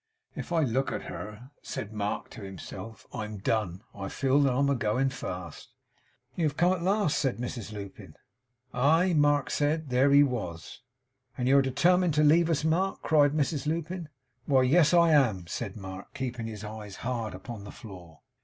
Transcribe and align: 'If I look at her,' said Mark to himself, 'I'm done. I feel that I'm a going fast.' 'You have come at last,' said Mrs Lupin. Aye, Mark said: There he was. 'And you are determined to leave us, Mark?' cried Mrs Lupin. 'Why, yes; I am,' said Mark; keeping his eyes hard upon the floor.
'If 0.35 0.51
I 0.51 0.61
look 0.61 0.91
at 0.91 1.03
her,' 1.03 1.51
said 1.61 1.93
Mark 1.93 2.31
to 2.31 2.41
himself, 2.41 3.05
'I'm 3.13 3.37
done. 3.37 3.83
I 3.93 4.09
feel 4.09 4.39
that 4.41 4.51
I'm 4.51 4.67
a 4.67 4.73
going 4.73 5.09
fast.' 5.09 5.75
'You 6.33 6.45
have 6.45 6.57
come 6.57 6.73
at 6.73 6.81
last,' 6.81 7.19
said 7.19 7.37
Mrs 7.37 7.71
Lupin. 7.71 8.15
Aye, 8.73 9.13
Mark 9.13 9.51
said: 9.51 9.89
There 9.91 10.09
he 10.09 10.23
was. 10.23 10.81
'And 11.37 11.47
you 11.47 11.59
are 11.59 11.61
determined 11.61 12.15
to 12.15 12.23
leave 12.23 12.49
us, 12.49 12.63
Mark?' 12.63 13.03
cried 13.03 13.33
Mrs 13.33 13.67
Lupin. 13.67 14.09
'Why, 14.47 14.63
yes; 14.63 14.91
I 14.91 15.11
am,' 15.11 15.45
said 15.45 15.75
Mark; 15.77 16.15
keeping 16.15 16.47
his 16.47 16.63
eyes 16.63 16.95
hard 17.05 17.35
upon 17.35 17.63
the 17.63 17.71
floor. 17.71 18.21